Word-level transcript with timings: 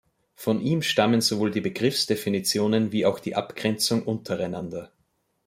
Von 0.33 0.61
ihm 0.61 0.81
stammen 0.81 1.21
sowohl 1.21 1.51
die 1.51 1.61
Begriffsdefinitionen 1.61 2.91
wie 2.91 3.05
auch 3.05 3.19
die 3.19 3.35
Abgrenzung 3.35 4.01
untereinander. 4.01 4.91